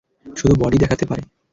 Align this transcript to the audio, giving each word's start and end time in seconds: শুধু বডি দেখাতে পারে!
শুধু 0.25 0.53
বডি 0.59 0.77
দেখাতে 0.77 1.05
পারে! 1.05 1.21